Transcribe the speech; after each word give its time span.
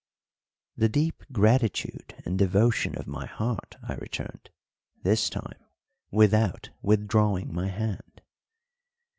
"The 0.75 0.89
deep 0.89 1.23
gratitude 1.31 2.15
and 2.25 2.35
devotion 2.39 2.97
of 2.97 3.05
my 3.05 3.27
heart," 3.27 3.75
I 3.83 3.93
returned, 3.93 4.49
this 5.03 5.29
time 5.29 5.63
without 6.09 6.71
withdrawing 6.81 7.53
my 7.53 7.67
hand. 7.67 8.23